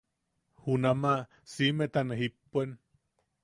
Junnama 0.63 1.11
siʼimeta 1.51 1.99
ne 2.05 2.15
jippuen. 2.21 2.69